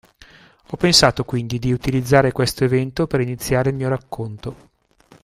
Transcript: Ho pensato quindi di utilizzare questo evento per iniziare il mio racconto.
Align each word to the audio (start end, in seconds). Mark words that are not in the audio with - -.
Ho 0.69 0.77
pensato 0.77 1.23
quindi 1.25 1.59
di 1.59 1.71
utilizzare 1.71 2.31
questo 2.31 2.63
evento 2.63 3.05
per 3.05 3.21
iniziare 3.21 3.69
il 3.69 3.75
mio 3.75 3.87
racconto. 3.89 4.55